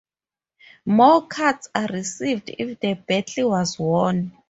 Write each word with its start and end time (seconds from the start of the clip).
More 0.87 1.27
cards 1.27 1.69
are 1.75 1.85
received 1.85 2.49
if 2.57 2.79
the 2.79 2.95
battle 2.95 3.51
was 3.51 3.77
won. 3.77 4.31